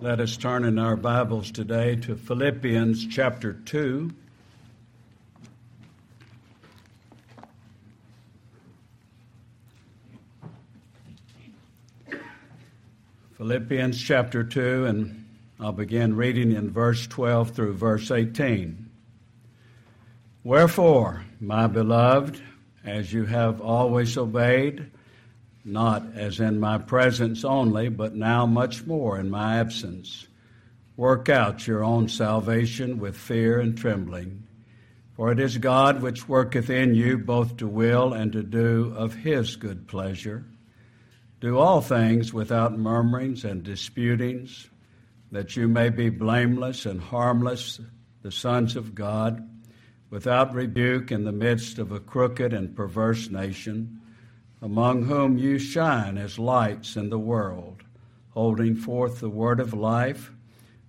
[0.00, 4.10] Let us turn in our Bibles today to Philippians chapter 2.
[13.38, 15.24] Philippians chapter 2, and
[15.60, 18.90] I'll begin reading in verse 12 through verse 18.
[20.42, 22.42] Wherefore, my beloved,
[22.84, 24.90] as you have always obeyed,
[25.64, 30.26] not as in my presence only, but now much more in my absence,
[30.96, 34.46] work out your own salvation with fear and trembling.
[35.16, 39.14] For it is God which worketh in you both to will and to do of
[39.14, 40.44] his good pleasure.
[41.40, 44.68] Do all things without murmurings and disputings,
[45.30, 47.80] that you may be blameless and harmless,
[48.22, 49.48] the sons of God,
[50.10, 54.00] without rebuke in the midst of a crooked and perverse nation,
[54.64, 57.82] among whom you shine as lights in the world,
[58.30, 60.32] holding forth the word of life,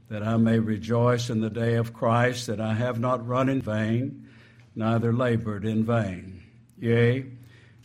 [0.07, 3.61] that I may rejoice in the day of Christ, that I have not run in
[3.61, 4.29] vain,
[4.77, 6.41] neither labored in vain.
[6.79, 7.25] Yea,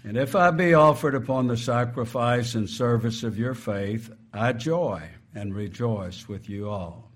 [0.04, 5.02] and if I be offered upon the sacrifice and service of your faith, I joy
[5.34, 7.10] and rejoice with you all.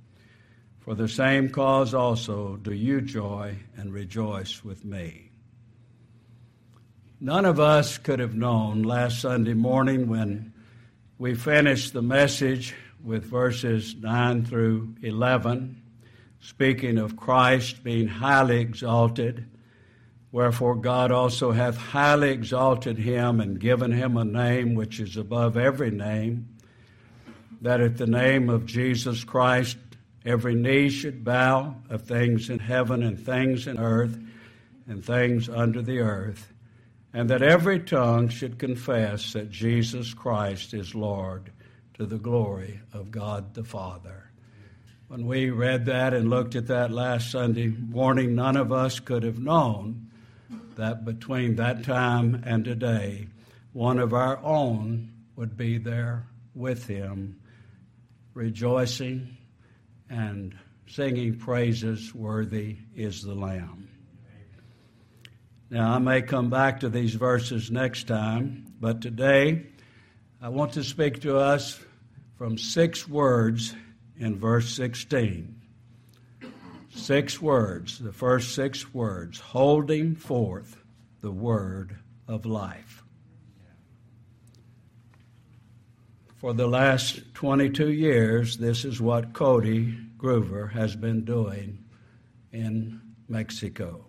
[0.80, 5.30] For the same cause also do you joy and rejoice with me.
[7.20, 10.52] None of us could have known last Sunday morning when
[11.16, 15.80] we finished the message with verses 9 through 11,
[16.40, 19.46] speaking of Christ being highly exalted.
[20.32, 25.56] Wherefore God also hath highly exalted him and given him a name which is above
[25.56, 26.48] every name,
[27.60, 29.76] that at the name of Jesus Christ
[30.26, 34.18] every knee should bow of things in heaven and things in earth
[34.88, 36.52] and things under the earth,
[37.14, 41.52] and that every tongue should confess that Jesus Christ is Lord
[41.94, 44.30] to the glory of God the Father.
[45.06, 49.22] When we read that and looked at that last Sunday morning, none of us could
[49.22, 50.11] have known
[50.74, 53.28] that between that time and today,
[53.72, 57.39] one of our own would be there with him,
[58.34, 59.36] rejoicing
[60.10, 60.58] and
[60.89, 63.83] singing praises worthy is the Lamb.
[65.70, 69.67] Now, I may come back to these verses next time, but today
[70.41, 71.80] I want to speak to us
[72.36, 73.75] from six words
[74.19, 75.63] in verse 16.
[76.91, 80.77] Six words, the first six words, holding forth
[81.23, 81.96] the word
[82.29, 83.02] of life.
[86.36, 91.83] For the last 22 years, this is what Cody Groover has been doing
[92.52, 94.05] in Mexico.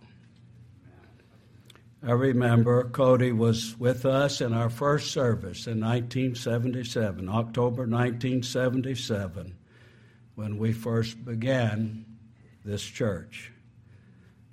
[2.03, 9.56] I remember Cody was with us in our first service in 1977, October 1977,
[10.35, 12.06] when we first began
[12.63, 13.51] this church.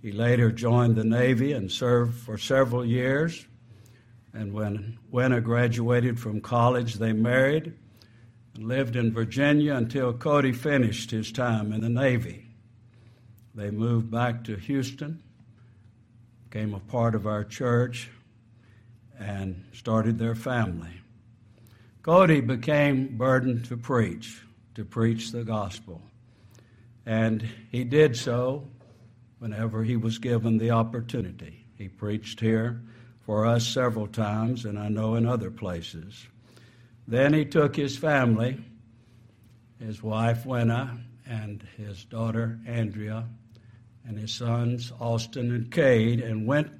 [0.02, 3.46] He later joined the Navy and served for several years.
[4.32, 7.74] And when Wena graduated from college, they married
[8.54, 12.46] and lived in Virginia until Cody finished his time in the Navy.
[13.54, 15.22] They moved back to Houston,
[16.52, 18.10] became a part of our church,
[19.18, 20.92] and started their family.
[22.02, 24.42] Cody became burdened to preach,
[24.74, 26.02] to preach the gospel.
[27.06, 28.68] And he did so
[29.38, 31.64] whenever he was given the opportunity.
[31.78, 32.82] He preached here
[33.24, 36.26] for us several times, and I know in other places.
[37.08, 38.62] Then he took his family,
[39.78, 43.24] his wife Wena, and his daughter Andrea,
[44.06, 46.70] and his sons Austin and Cade, and went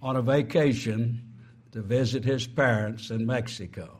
[0.00, 1.22] on a vacation
[1.72, 3.98] to visit his parents in Mexico.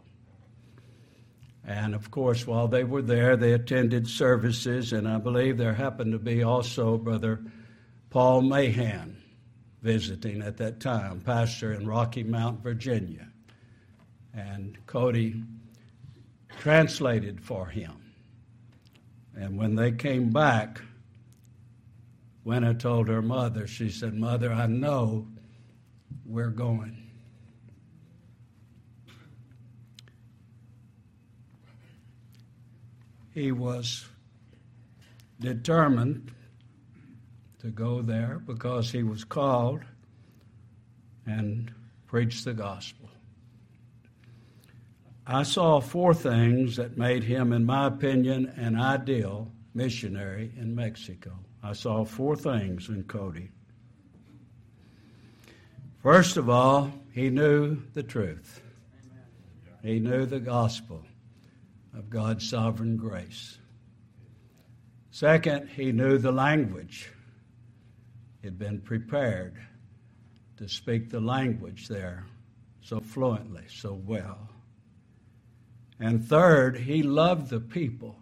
[1.64, 6.12] And of course, while they were there, they attended services, and I believe there happened
[6.12, 7.40] to be also Brother
[8.10, 9.16] Paul Mahan
[9.80, 13.28] visiting at that time, pastor in Rocky Mount, Virginia.
[14.34, 15.42] And Cody
[16.60, 17.92] translated for him.
[19.34, 20.80] And when they came back,
[22.44, 25.28] Wena told her mother, she said, Mother, I know
[26.24, 27.02] we're going.
[33.32, 34.06] he was
[35.40, 36.32] determined
[37.60, 39.80] to go there because he was called
[41.26, 41.72] and
[42.06, 43.08] preach the gospel.
[45.26, 51.38] I saw four things that made him, in my opinion, an ideal missionary in Mexico.
[51.62, 53.50] I saw four things in Cody.
[56.02, 58.60] First of all, he knew the truth.
[59.82, 61.04] He knew the gospel
[61.96, 63.58] of God's sovereign grace.
[65.12, 67.10] Second, he knew the language.
[68.42, 69.54] He'd been prepared
[70.56, 72.26] to speak the language there
[72.80, 74.48] so fluently, so well.
[76.00, 78.16] And third, he loved the people.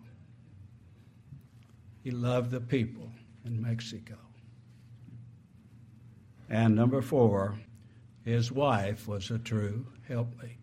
[2.02, 3.09] He loved the people
[3.44, 4.16] in Mexico.
[6.48, 7.58] And number four,
[8.24, 10.56] his wife was a true helpmate.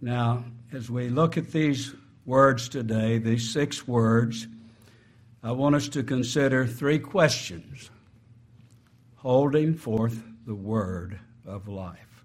[0.00, 1.94] Now, as we look at these
[2.24, 4.46] words today, these six words,
[5.42, 7.90] I want us to consider three questions
[9.16, 12.24] holding forth the word of life.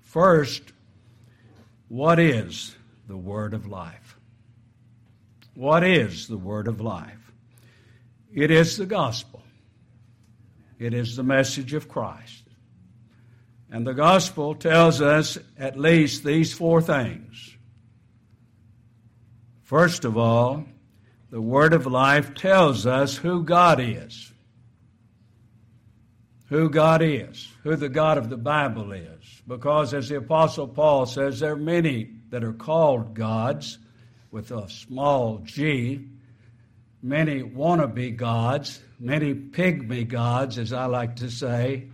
[0.00, 0.72] First,
[1.88, 2.74] what is
[3.06, 4.18] the word of life?
[5.54, 7.23] What is the word of life?
[8.34, 9.42] It is the gospel.
[10.78, 12.42] It is the message of Christ.
[13.70, 17.56] And the gospel tells us at least these four things.
[19.62, 20.64] First of all,
[21.30, 24.32] the word of life tells us who God is.
[26.48, 29.42] Who God is, who the God of the Bible is.
[29.46, 33.78] Because, as the Apostle Paul says, there are many that are called gods
[34.30, 36.08] with a small g,
[37.04, 41.86] many wannabe gods, many pygmy gods, as I like to say.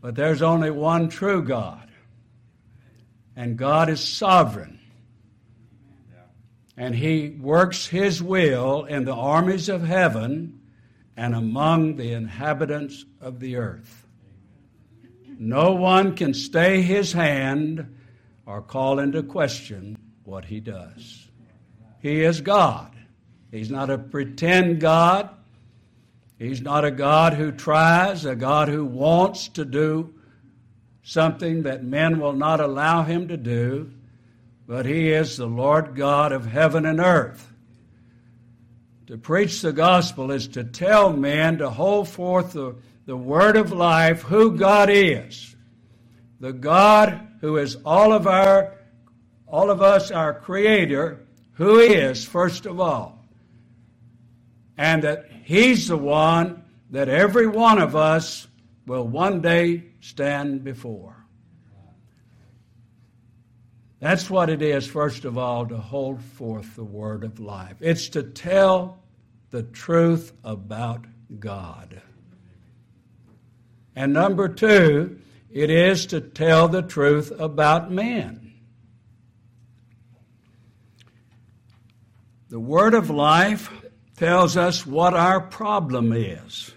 [0.00, 1.90] But there's only one true God,
[3.34, 4.78] and God is sovereign.
[6.76, 10.60] And He works His will in the armies of heaven
[11.16, 14.06] and among the inhabitants of the earth.
[15.36, 17.96] No one can stay His hand
[18.46, 21.27] or call into question what He does.
[22.00, 22.94] He is God.
[23.50, 25.30] He's not a pretend God.
[26.38, 30.14] He's not a God who tries, a God who wants to do
[31.02, 33.90] something that men will not allow him to do,
[34.66, 37.50] but he is the Lord God of heaven and earth.
[39.06, 43.72] To preach the gospel is to tell men to hold forth the, the word of
[43.72, 45.56] life, who God is.
[46.40, 48.74] The God who is all of our
[49.46, 51.26] all of us our creator,
[51.58, 53.18] who he is first of all.
[54.76, 58.46] And that He's the one that every one of us
[58.86, 61.16] will one day stand before.
[63.98, 67.76] That's what it is, first of all, to hold forth the word of life.
[67.80, 69.00] It's to tell
[69.50, 71.06] the truth about
[71.40, 72.02] God.
[73.96, 75.18] And number two,
[75.50, 78.47] it is to tell the truth about men.
[82.48, 83.70] The word of life
[84.16, 86.72] tells us what our problem is.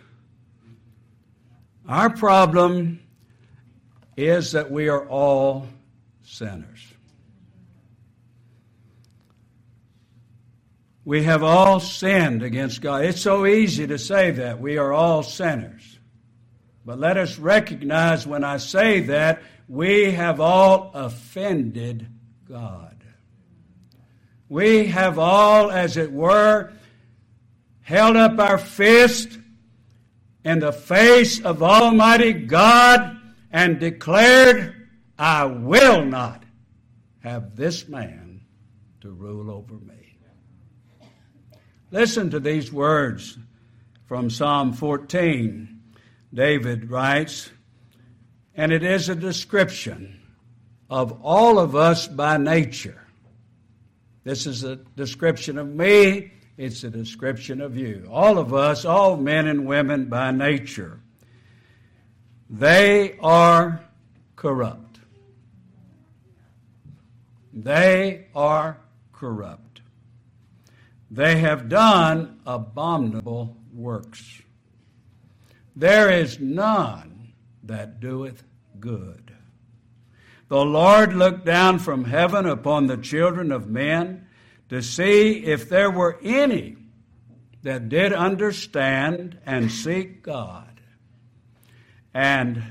[1.88, 3.00] Our problem
[4.18, 5.68] is that we are all
[6.24, 6.86] sinners.
[11.04, 13.06] We have all sinned against God.
[13.06, 14.60] It's so easy to say that.
[14.60, 16.00] We are all sinners.
[16.86, 22.08] But let us recognize when I say that, we have all offended
[22.48, 22.91] God.
[24.52, 26.74] We have all, as it were,
[27.84, 29.40] held up our fist
[30.44, 33.18] in the face of Almighty God
[33.50, 36.44] and declared, I will not
[37.24, 38.42] have this man
[39.00, 40.18] to rule over me.
[41.90, 43.38] Listen to these words
[44.06, 45.80] from Psalm 14.
[46.34, 47.50] David writes,
[48.54, 50.20] and it is a description
[50.90, 53.08] of all of us by nature.
[54.24, 58.08] This is a description of me it's a description of you.
[58.08, 61.00] All of us, all men and women by nature,
[62.52, 63.84] they are
[64.36, 65.00] corrupt.
[67.52, 68.78] They are
[69.12, 69.82] corrupt.
[71.10, 74.42] They have done abominable works.
[75.76, 78.44] There is none that doeth
[78.80, 79.31] good.
[80.52, 84.28] The Lord looked down from heaven upon the children of men
[84.68, 86.76] to see if there were any
[87.64, 90.82] that did understand and seek God.
[92.14, 92.62] And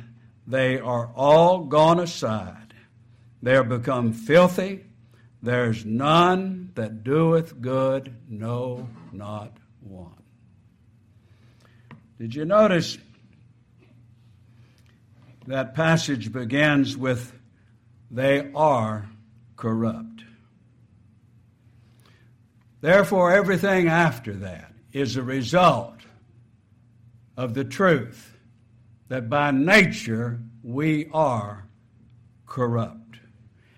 [0.46, 2.74] they are all gone aside.
[3.42, 4.84] They are become filthy.
[5.42, 10.22] There's none that doeth good, no, not one.
[12.18, 12.98] Did you notice
[15.46, 17.39] that passage begins with,
[18.10, 19.08] they are
[19.56, 20.24] corrupt?
[22.80, 25.96] Therefore, everything after that is a result
[27.36, 28.36] of the truth
[29.08, 31.66] that by nature we are
[32.46, 33.16] corrupt.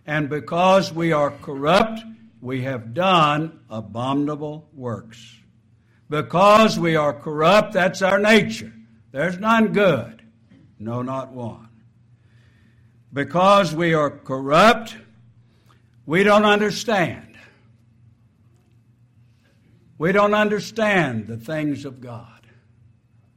[0.07, 2.01] And because we are corrupt,
[2.41, 5.37] we have done abominable works.
[6.09, 8.73] Because we are corrupt, that's our nature.
[9.13, 10.23] There's none good,
[10.79, 11.69] no, not one.
[13.13, 14.97] Because we are corrupt,
[16.07, 17.37] we don't understand.
[19.99, 22.29] We don't understand the things of God.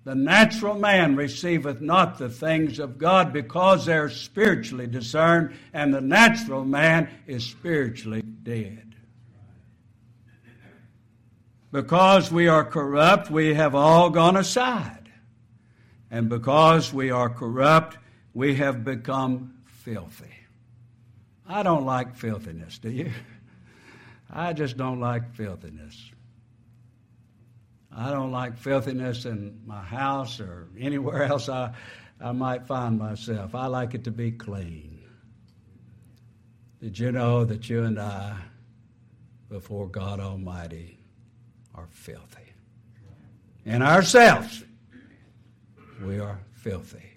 [0.05, 6.01] The natural man receiveth not the things of God because they're spiritually discerned, and the
[6.01, 8.95] natural man is spiritually dead.
[11.71, 15.09] Because we are corrupt, we have all gone aside.
[16.11, 17.97] And because we are corrupt,
[18.33, 19.54] we have become
[19.85, 20.33] filthy.
[21.47, 23.11] I don't like filthiness, do you?
[24.31, 26.11] I just don't like filthiness.
[27.95, 31.71] I don't like filthiness in my house or anywhere else I,
[32.19, 33.53] I might find myself.
[33.53, 35.03] I like it to be clean.
[36.81, 38.37] Did you know that you and I,
[39.49, 40.97] before God Almighty,
[41.75, 42.53] are filthy?
[43.65, 44.63] In ourselves,
[46.03, 47.14] we are filthy.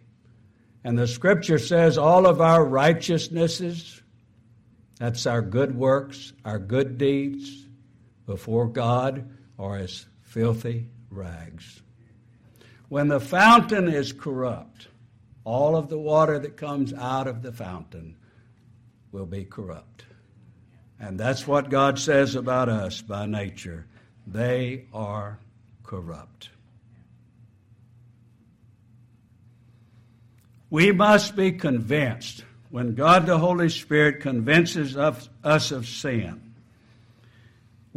[0.84, 4.02] And the scripture says all of our righteousnesses,
[4.98, 7.66] that's our good works, our good deeds
[8.26, 11.82] before God, are as filthy rags.
[12.88, 14.88] When the fountain is corrupt,
[15.44, 18.16] all of the water that comes out of the fountain
[19.12, 20.04] will be corrupt.
[21.00, 23.86] And that's what God says about us by nature.
[24.26, 25.38] They are
[25.82, 26.50] corrupt.
[30.70, 36.48] We must be convinced when God the Holy Spirit convinces us of sin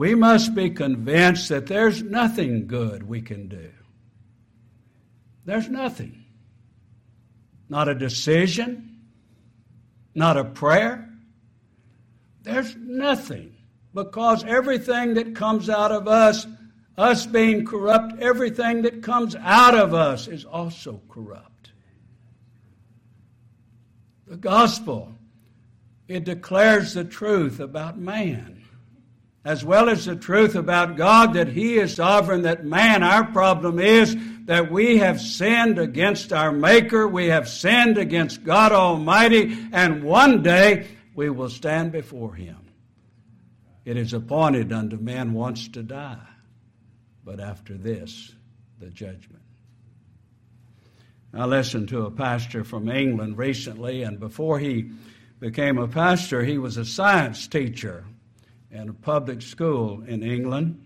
[0.01, 3.69] we must be convinced that there's nothing good we can do.
[5.45, 6.25] There's nothing.
[7.69, 8.99] Not a decision,
[10.15, 11.07] not a prayer.
[12.41, 13.55] There's nothing.
[13.93, 16.47] Because everything that comes out of us,
[16.97, 21.50] us being corrupt, everything that comes out of us is also corrupt.
[24.31, 25.13] The gospel,
[26.07, 28.63] it declares the truth about man
[29.43, 33.77] as well as the truth about God that He is sovereign, that man, our problem
[33.77, 40.01] is that we have sinned against our Maker, we have sinned against God Almighty, and
[40.01, 42.57] one day we will stand before Him.
[43.83, 46.27] It is appointed unto man once to die,
[47.25, 48.31] but after this,
[48.79, 49.41] the judgment.
[51.33, 54.91] I listened to a pastor from England recently, and before he
[55.39, 58.05] became a pastor, he was a science teacher
[58.69, 60.85] in a public school in England.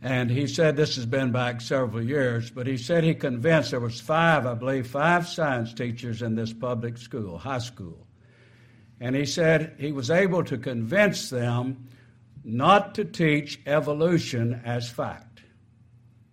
[0.00, 3.80] And he said this has been back several years, but he said he convinced there
[3.80, 8.06] was five, I believe, five science teachers in this public school, high school.
[9.00, 11.88] And he said he was able to convince them
[12.44, 15.27] not to teach evolution as fact.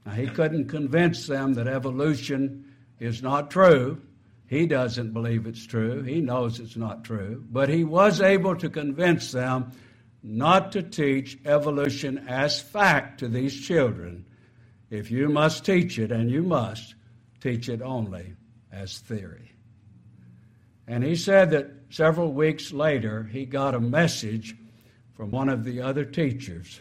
[0.06, 2.66] Now, he couldn't convince them that evolution
[3.00, 4.02] is not true,
[4.48, 6.04] he doesn't believe it's true.
[6.04, 7.44] He knows it's not true.
[7.50, 9.72] But he was able to convince them
[10.22, 14.26] not to teach evolution as fact to these children.
[14.90, 16.96] If you must teach it, and you must,
[17.42, 18.34] teach it only
[18.72, 19.52] as theory.
[20.88, 24.56] And he said that several weeks later, he got a message
[25.14, 26.80] from one of the other teachers.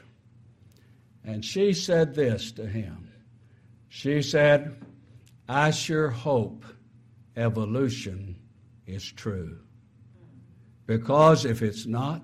[1.25, 3.09] And she said this to him
[3.95, 4.75] She said,
[5.49, 6.65] I sure hope
[7.37, 8.35] evolution
[8.89, 9.61] is true.
[10.85, 12.21] Because if it's not,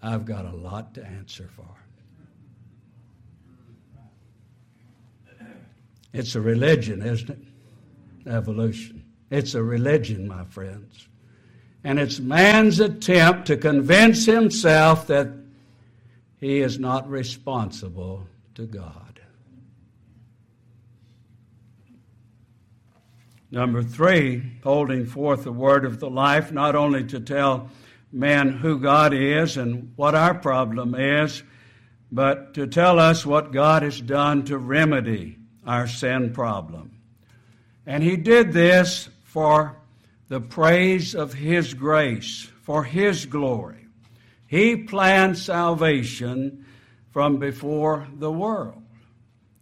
[0.00, 1.68] I've got a lot to answer for.
[6.14, 8.26] It's a religion, isn't it?
[8.26, 9.04] Evolution.
[9.30, 11.08] It's a religion, my friends.
[11.84, 15.28] And it's man's attempt to convince himself that
[16.38, 19.07] he is not responsible to God.
[23.50, 27.70] Number three, holding forth the word of the life, not only to tell
[28.12, 31.42] man who God is and what our problem is,
[32.12, 36.92] but to tell us what God has done to remedy our sin problem.
[37.86, 39.76] And He did this for
[40.28, 43.86] the praise of His grace, for His glory.
[44.46, 46.66] He planned salvation
[47.10, 48.82] from before the world.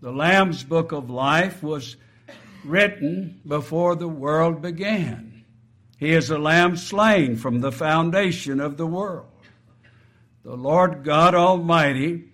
[0.01, 1.97] The Lamb's Book of Life was
[2.67, 5.45] written before the world began.
[5.99, 9.31] He is a lamb slain from the foundation of the world.
[10.45, 12.25] The Lord God Almighty,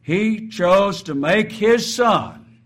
[0.00, 2.60] He chose to make His Son,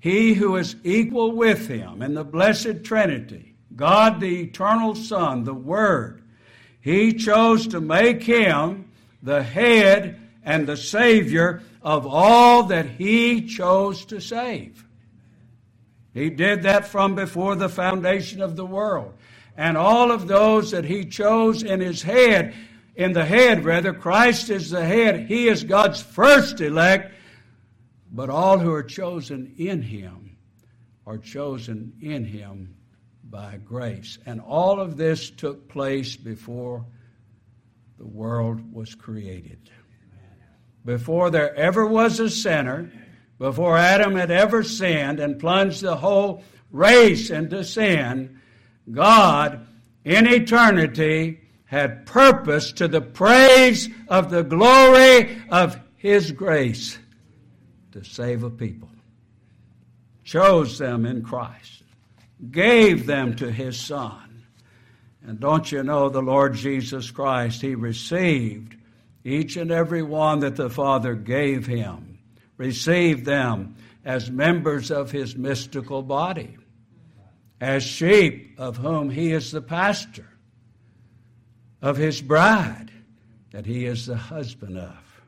[0.00, 5.54] He who is equal with Him in the blessed Trinity, God the eternal Son, the
[5.54, 6.22] Word.
[6.82, 8.90] He chose to make him
[9.22, 14.84] the head and the Savior of all that he chose to save.
[16.14, 19.14] He did that from before the foundation of the world.
[19.56, 22.54] And all of those that he chose in his head,
[22.96, 25.26] in the head rather, Christ is the head.
[25.26, 27.14] He is God's first elect.
[28.10, 30.36] But all who are chosen in him
[31.06, 32.76] are chosen in him
[33.24, 34.18] by grace.
[34.26, 36.84] And all of this took place before
[37.98, 39.70] the world was created.
[40.84, 42.90] Before there ever was a sinner,
[43.42, 48.40] before Adam had ever sinned and plunged the whole race into sin,
[48.88, 49.66] God
[50.04, 56.96] in eternity had purpose to the praise of the glory of His grace
[57.90, 58.90] to save a people.
[60.22, 61.82] Chose them in Christ,
[62.52, 64.44] gave them to His Son.
[65.26, 68.76] And don't you know the Lord Jesus Christ, He received
[69.24, 72.11] each and every one that the Father gave Him
[72.62, 76.56] receive them as members of his mystical body,
[77.60, 80.28] as sheep of whom he is the pastor,
[81.80, 82.92] of his bride
[83.50, 85.22] that he is the husband of.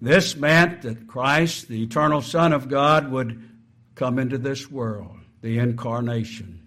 [0.00, 3.48] This meant that Christ, the eternal Son of God, would
[3.94, 6.66] come into this world, the incarnation.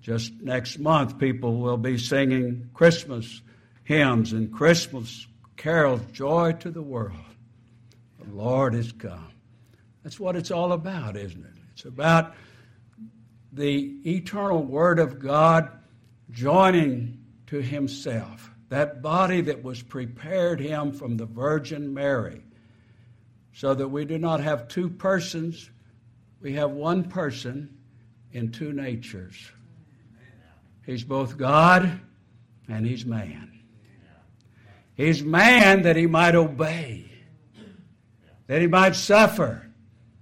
[0.00, 3.42] Just next month, people will be singing Christmas
[3.82, 7.16] hymns and Christmas carols, Joy to the World.
[8.26, 9.32] The Lord is come.
[10.02, 11.52] That's what it's all about, isn't it?
[11.72, 12.34] It's about
[13.52, 15.70] the eternal Word of God
[16.30, 22.42] joining to Himself, that body that was prepared Him from the Virgin Mary,
[23.52, 25.70] so that we do not have two persons,
[26.40, 27.76] we have one person
[28.32, 29.50] in two natures.
[30.84, 32.00] He's both God
[32.68, 33.60] and He's man.
[34.94, 37.10] He's man that He might obey
[38.46, 39.66] that he might suffer,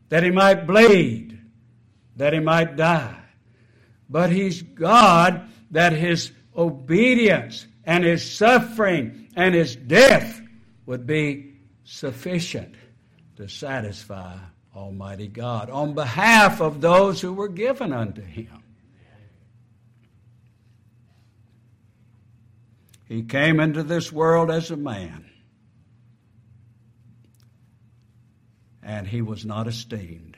[0.09, 1.39] that he might bleed,
[2.17, 3.21] that he might die.
[4.09, 10.41] But he's God that his obedience and his suffering and his death
[10.87, 12.75] would be sufficient
[13.37, 14.37] to satisfy
[14.75, 18.63] Almighty God on behalf of those who were given unto him.
[23.07, 25.31] He came into this world as a man.
[28.85, 30.37] And he was not esteemed.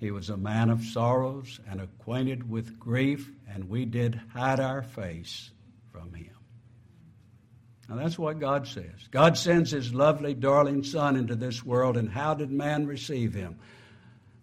[0.00, 4.82] He was a man of sorrows and acquainted with grief, and we did hide our
[4.82, 5.50] face
[5.92, 6.34] from him.
[7.88, 9.08] Now that's what God says.
[9.10, 13.58] God sends his lovely, darling Son into this world, and how did man receive him?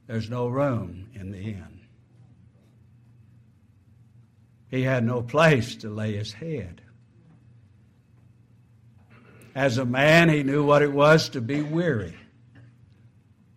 [0.08, 1.81] There's no room in the inn.
[4.69, 6.81] He had no place to lay his head.
[9.53, 12.15] As a man, he knew what it was to be weary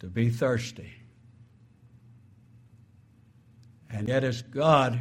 [0.00, 0.92] to be thirsty.
[3.90, 5.00] And yet, as God,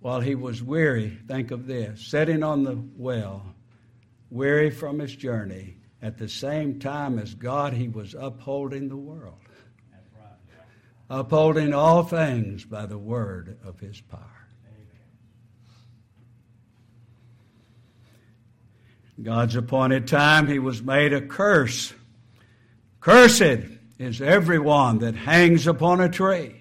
[0.00, 3.54] while he was weary, think of this, sitting on the well,
[4.30, 9.40] weary from his journey, at the same time as God, he was upholding the world,
[11.08, 14.22] upholding all things by the word of his power.
[19.22, 21.94] God's appointed time, he was made a curse.
[23.00, 26.54] Cursed is everyone that hangs upon a tree.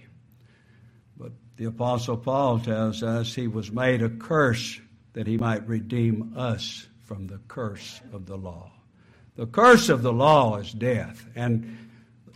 [1.17, 4.79] But the Apostle Paul tells us he was made a curse
[5.13, 8.71] that he might redeem us from the curse of the law.
[9.35, 11.77] The curse of the law is death, and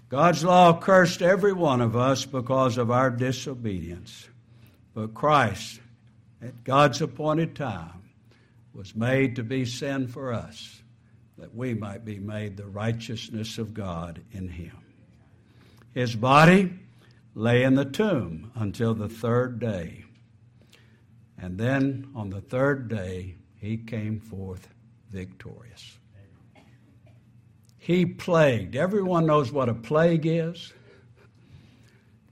[0.09, 4.27] God's law cursed every one of us because of our disobedience.
[4.93, 5.79] But Christ,
[6.41, 8.09] at God's appointed time,
[8.73, 10.81] was made to be sin for us,
[11.37, 14.77] that we might be made the righteousness of God in him.
[15.93, 16.73] His body
[17.35, 20.03] lay in the tomb until the third day.
[21.37, 24.67] And then on the third day, he came forth
[25.11, 25.97] victorious.
[27.77, 28.75] He plagued.
[28.75, 30.73] Everyone knows what a plague is.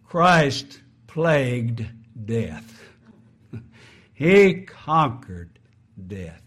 [0.05, 1.85] Christ plagued
[2.25, 2.81] death.
[4.13, 5.57] he conquered
[6.07, 6.43] death.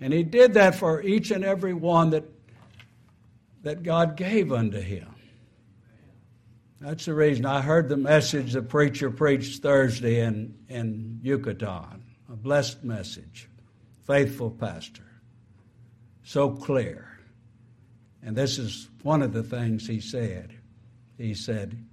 [0.00, 2.24] And he did that for each and every one that,
[3.62, 5.11] that God gave unto him.
[6.82, 12.02] That's the reason I heard the message the preacher preached Thursday in, in Yucatan.
[12.28, 13.48] A blessed message.
[14.04, 15.06] Faithful pastor.
[16.24, 17.08] So clear.
[18.20, 20.58] And this is one of the things he said.
[21.18, 21.84] He said,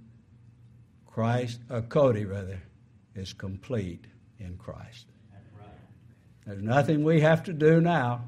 [1.06, 2.60] Christ, uh, Cody rather,
[3.14, 4.06] is complete
[4.40, 5.06] in Christ.
[6.44, 8.24] There's nothing we have to do now.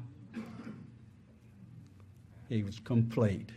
[2.47, 3.49] He was complete.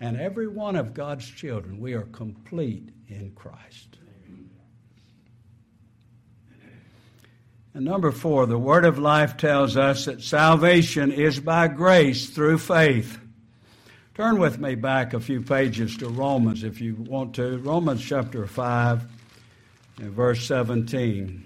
[0.00, 3.98] And every one of God's children, we are complete in Christ.
[7.74, 12.58] And number four, the Word of Life tells us that salvation is by grace through
[12.58, 13.18] faith.
[14.14, 17.58] Turn with me back a few pages to Romans if you want to.
[17.58, 19.04] Romans chapter 5
[19.98, 21.44] and verse 17.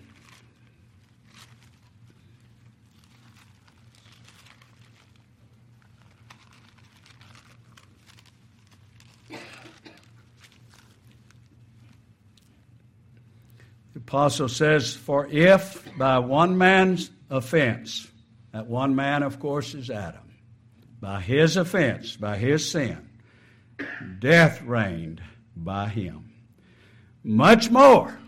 [14.08, 18.08] Apostle says, For if by one man's offense,
[18.52, 20.22] that one man, of course, is Adam
[20.98, 23.10] by his offense, by his sin,
[24.18, 25.22] death reigned
[25.54, 26.32] by him.
[27.22, 28.18] Much more.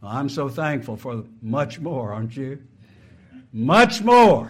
[0.00, 2.62] I'm so thankful for much more, aren't you?
[3.52, 4.48] Much more.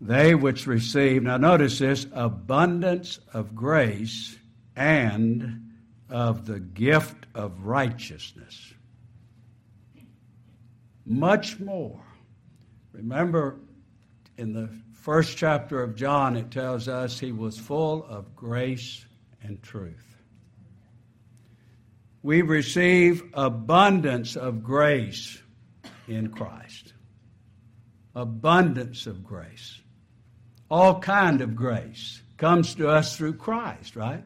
[0.00, 4.36] They which receive, now notice this, abundance of grace
[4.74, 5.63] and
[6.14, 8.72] of the gift of righteousness.
[11.04, 12.00] Much more.
[12.92, 13.58] Remember,
[14.38, 19.04] in the first chapter of John, it tells us he was full of grace
[19.42, 20.16] and truth.
[22.22, 25.42] We receive abundance of grace
[26.06, 26.92] in Christ.
[28.14, 29.80] Abundance of grace.
[30.70, 34.24] All kind of grace comes to us through Christ, right?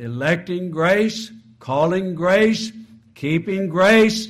[0.00, 2.72] Electing grace, calling grace,
[3.14, 4.28] keeping grace,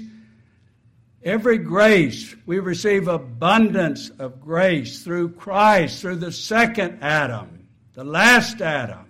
[1.23, 8.63] Every grace, we receive abundance of grace through Christ, through the second Adam, the last
[8.63, 9.05] Adam.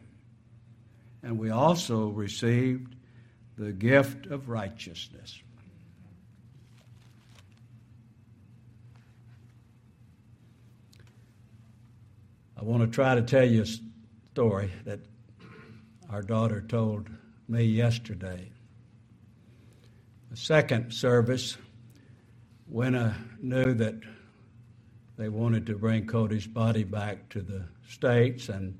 [1.22, 2.96] And we also received
[3.56, 5.40] the gift of righteousness.
[12.56, 13.66] I want to try to tell you a
[14.32, 14.98] story that
[16.10, 17.08] our daughter told
[17.48, 18.50] me yesterday.
[20.30, 21.56] The second service,
[22.68, 23.94] I knew that
[25.16, 28.76] they wanted to bring Cody's body back to the States, and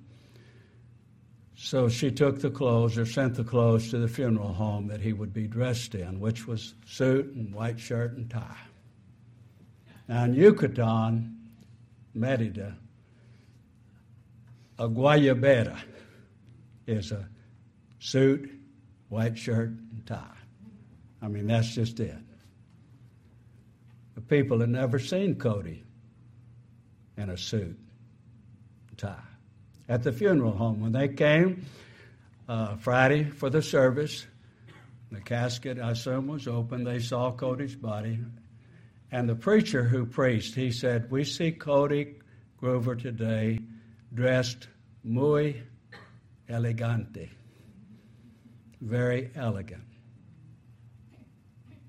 [1.55, 5.13] so she took the clothes or sent the clothes to the funeral home that he
[5.13, 8.57] would be dressed in, which was suit and white shirt and tie.
[10.09, 11.37] Now in Yucatan,
[12.15, 12.77] Merida,
[14.79, 15.79] a guayabera
[16.91, 17.29] is a
[17.99, 18.51] suit,
[19.09, 20.37] white shirt, and tie.
[21.23, 22.17] I mean, that's just it.
[24.15, 25.85] The people had never seen Cody
[27.17, 27.79] in a suit
[28.97, 29.17] tie.
[29.89, 31.65] At the funeral home, when they came
[32.49, 34.27] uh, Friday for the service,
[35.11, 36.85] the casket, I assume, was open.
[36.85, 38.19] They saw Cody's body.
[39.11, 42.17] And the preacher who preached, he said, We see Cody
[42.59, 43.59] Grover today
[44.15, 44.69] dressed
[45.03, 45.63] muy
[46.51, 47.31] elegante,
[48.81, 49.85] very elegant.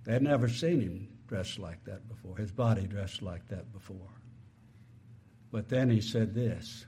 [0.03, 4.09] They had never seen him dressed like that before, his body dressed like that before.
[5.51, 6.85] But then he said this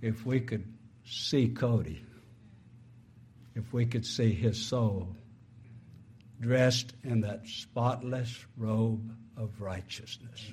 [0.00, 0.64] if we could
[1.04, 2.04] see Cody,
[3.54, 5.16] if we could see his soul
[6.40, 10.52] dressed in that spotless robe of righteousness,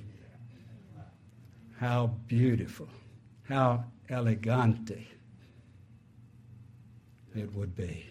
[1.79, 2.89] how beautiful,
[3.47, 5.07] how elegante
[7.39, 8.05] it would be.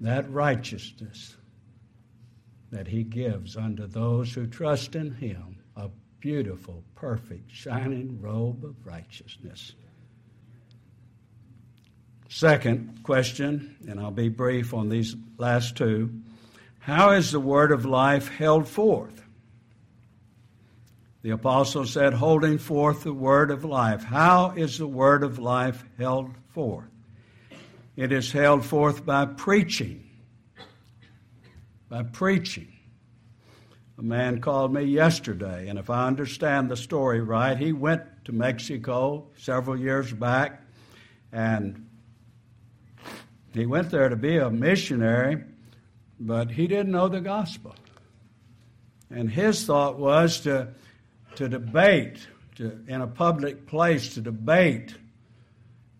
[0.00, 1.36] That righteousness
[2.70, 5.88] that he gives unto those who trust in him a
[6.20, 9.72] beautiful, perfect, shining robe of righteousness.
[12.28, 16.10] Second question, and I'll be brief on these last two.
[16.78, 19.22] How is the word of life held forth?
[21.20, 24.02] The apostle said, holding forth the word of life.
[24.02, 26.91] How is the word of life held forth?
[27.96, 30.08] It is held forth by preaching
[31.92, 32.72] by preaching.
[33.98, 38.32] A man called me yesterday, and if I understand the story right, he went to
[38.32, 40.62] Mexico several years back,
[41.32, 41.86] and
[43.52, 45.44] he went there to be a missionary,
[46.18, 47.74] but he didn't know the gospel.
[49.10, 50.68] And his thought was to,
[51.34, 54.94] to debate, to, in a public place, to debate,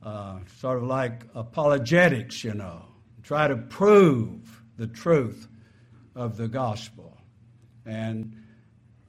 [0.02, 2.84] uh, sort of like apologetics, you know,
[3.22, 5.48] try to prove the truth
[6.14, 7.16] of the gospel.
[7.86, 8.36] And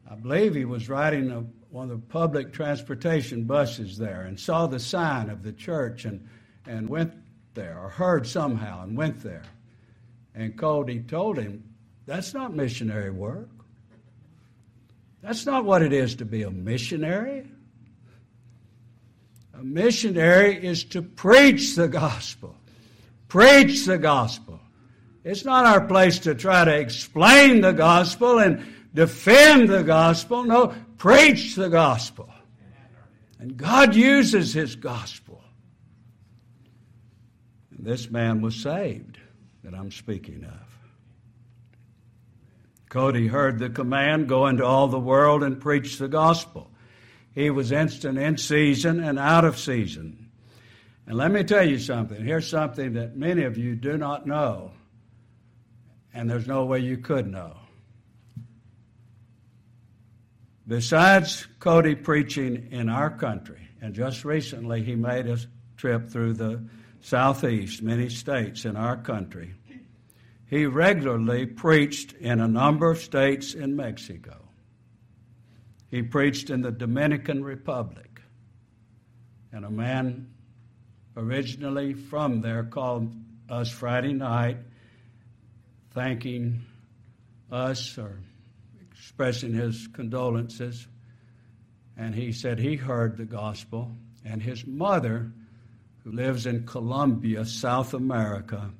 [0.09, 4.67] I believe he was riding a, one of the public transportation buses there and saw
[4.67, 6.27] the sign of the church and,
[6.67, 7.13] and went
[7.53, 9.43] there, or heard somehow and went there.
[10.35, 11.63] And Cody told him,
[12.05, 13.49] That's not missionary work.
[15.21, 17.47] That's not what it is to be a missionary.
[19.63, 22.53] A missionary is to preach the gospel.
[23.29, 24.59] Preach the gospel.
[25.23, 28.61] It's not our place to try to explain the gospel and
[28.93, 30.43] defend the gospel.
[30.43, 32.29] No, preach the gospel.
[33.39, 35.41] And God uses His gospel.
[37.71, 39.17] And this man was saved
[39.63, 40.77] that I'm speaking of.
[42.89, 46.69] Cody heard the command go into all the world and preach the gospel.
[47.33, 50.29] He was instant in season and out of season.
[51.07, 52.23] And let me tell you something.
[52.23, 54.71] Here's something that many of you do not know,
[56.13, 57.57] and there's no way you could know.
[60.65, 65.37] Besides Cody preaching in our country, and just recently he made a
[65.75, 66.63] trip through the
[67.01, 69.53] southeast, many states in our country.
[70.45, 74.42] He regularly preached in a number of states in Mexico.
[75.93, 78.19] He preached in the Dominican Republic.
[79.51, 80.33] And a man
[81.15, 83.13] originally from there called
[83.47, 84.57] us Friday night,
[85.91, 86.65] thanking
[87.51, 88.17] us or
[88.89, 90.87] expressing his condolences.
[91.95, 93.91] And he said he heard the gospel,
[94.25, 95.31] and his mother,
[96.03, 98.71] who lives in Colombia, South America,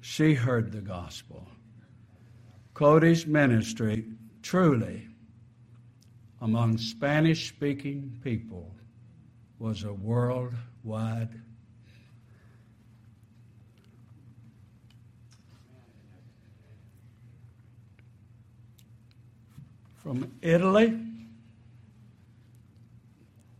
[0.00, 1.44] she heard the gospel.
[2.72, 4.04] Cody's ministry
[4.42, 5.08] truly
[6.42, 8.74] among Spanish speaking people
[9.60, 11.28] was a worldwide
[20.02, 20.98] from Italy,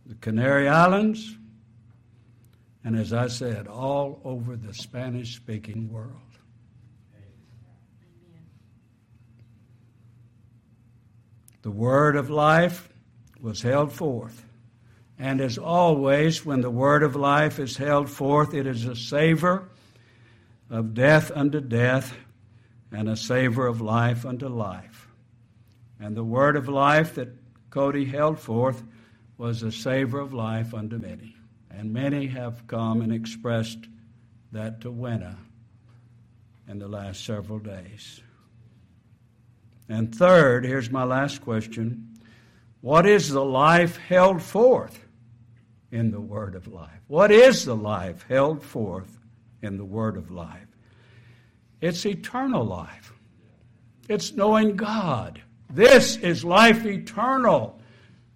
[0.05, 1.37] the Canary Islands,
[2.83, 6.32] and as I said, all over the Spanish speaking world.
[11.63, 12.89] The word of life
[13.41, 14.45] was held forth.
[15.17, 19.69] And as always, when the word of life is held forth, it is a savor
[20.69, 22.13] of death unto death
[22.91, 25.07] and a savor of life unto life.
[25.99, 27.29] And the word of life that
[27.69, 28.83] Cody held forth
[29.37, 31.35] was a savor of life unto many.
[31.71, 33.87] And many have come and expressed
[34.51, 35.37] that to Winna
[36.67, 38.21] in the last several days.
[39.93, 42.17] And third, here's my last question
[42.81, 45.05] What is the life held forth
[45.91, 46.99] in the Word of life?
[47.05, 49.19] What is the life held forth
[49.61, 50.65] in the Word of life?
[51.79, 53.13] It's eternal life,
[54.09, 55.39] it's knowing God.
[55.69, 57.79] This is life eternal,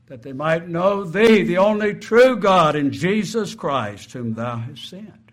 [0.05, 4.87] that they might know Thee, the only true God, in Jesus Christ, whom Thou hast
[4.87, 5.31] sent.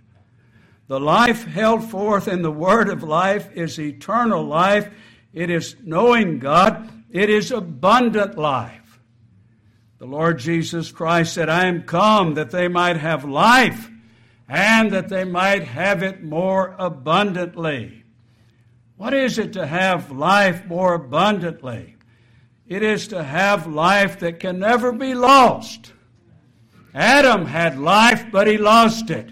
[0.86, 4.88] The life held forth in the Word of life is eternal life
[5.34, 6.90] it is knowing God.
[7.10, 9.00] It is abundant life.
[9.98, 13.90] The Lord Jesus Christ said, I am come that they might have life
[14.48, 18.04] and that they might have it more abundantly.
[18.96, 21.96] What is it to have life more abundantly?
[22.66, 25.92] It is to have life that can never be lost.
[26.94, 29.30] Adam had life, but he lost it.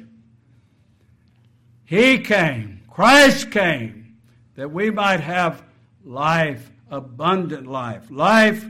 [1.85, 4.17] He came, Christ came,
[4.57, 5.63] that we might have
[6.05, 8.65] life, abundant life, life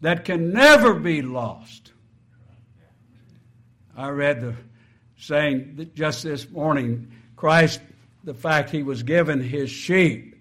[0.00, 1.92] that can never be lost.
[3.96, 4.54] I read the
[5.16, 7.80] saying that just this morning Christ,
[8.24, 10.36] the fact he was given his sheep.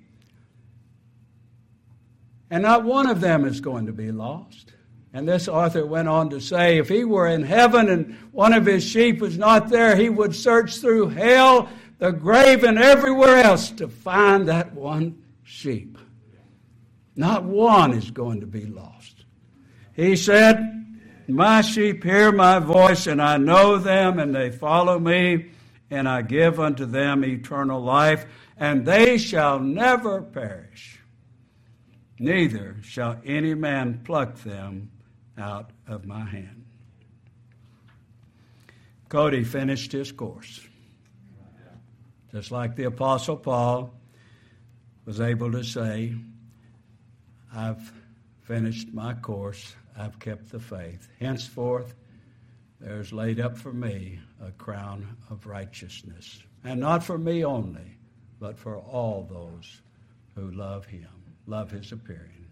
[2.50, 4.74] And not one of them is going to be lost.
[5.14, 8.66] And this author went on to say if he were in heaven and one of
[8.66, 13.72] his sheep was not there, he would search through hell, the grave, and everywhere else
[13.72, 15.98] to find that one sheep.
[17.15, 19.26] Not one is going to be lost.
[19.93, 20.86] He said,
[21.28, 25.52] My sheep hear my voice, and I know them, and they follow me,
[25.89, 28.26] and I give unto them eternal life,
[28.58, 31.00] and they shall never perish.
[32.17, 34.91] Neither shall any man pluck them
[35.38, 36.65] out of my hand.
[39.10, 40.62] Cody finished his course.
[42.32, 43.93] Just like the Apostle Paul
[45.04, 46.15] was able to say,
[47.54, 47.92] I've
[48.42, 49.76] finished my course.
[49.98, 51.08] I've kept the faith.
[51.20, 51.94] Henceforth,
[52.80, 56.42] there's laid up for me a crown of righteousness.
[56.64, 57.98] And not for me only,
[58.40, 59.82] but for all those
[60.36, 61.10] who love him,
[61.46, 62.48] love his appearing.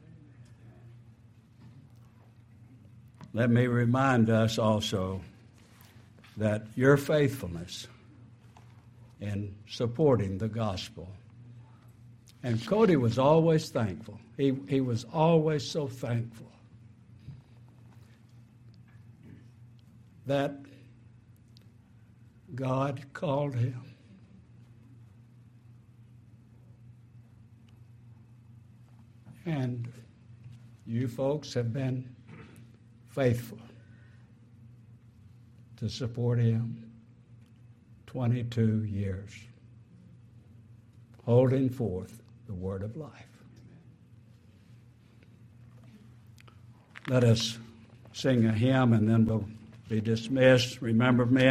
[3.33, 5.21] Let me remind us also
[6.38, 7.88] that your faithfulness
[9.21, 11.09] in supporting the gospel
[12.43, 14.19] and Cody was always thankful.
[14.38, 16.47] He, he was always so thankful
[20.25, 20.56] that
[22.56, 23.82] God called him.
[29.45, 29.91] And
[30.86, 32.08] you folks have been
[33.10, 33.60] faithful
[35.78, 36.89] to support him
[38.06, 39.32] 22 years,
[41.25, 43.12] holding forth the word of life.
[47.07, 47.59] Let us
[48.12, 49.45] sing a hymn and then we'll
[49.88, 50.81] be dismissed.
[50.81, 51.45] Remember me